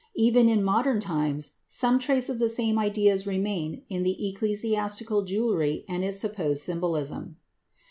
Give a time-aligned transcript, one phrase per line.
[0.15, 5.85] Even in modern times, some trace of the same ideas remains in the ecclesiastical jewelry
[5.87, 7.37] and its supposed symbolism.